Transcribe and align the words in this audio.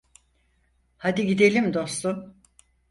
Hadi 0.97 1.25
gidelim, 1.25 1.73
dostum. 1.73 2.35